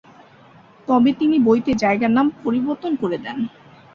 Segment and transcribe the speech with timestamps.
[0.87, 3.37] তবে তিনি বইতে জায়গার নাম পরিবর্তন করে দেন।